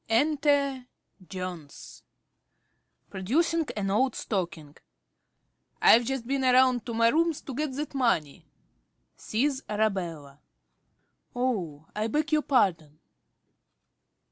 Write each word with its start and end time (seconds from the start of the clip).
Enter 0.09 0.87
Jones. 1.29 2.01
~Jones~ 2.01 2.03
(producing 3.11 3.67
an 3.77 3.91
old 3.91 4.15
stocking). 4.15 4.75
I've 5.79 6.05
just 6.05 6.25
been 6.25 6.41
round 6.41 6.87
to 6.87 6.95
my 6.95 7.09
rooms 7.09 7.39
to 7.41 7.53
get 7.53 7.71
that 7.73 7.93
money 7.93 8.47
(sees 9.15 9.61
Arabella) 9.69 10.39
oh, 11.35 11.85
I 11.95 12.07
beg 12.07 12.31
your 12.31 12.41
pardon. 12.41 12.99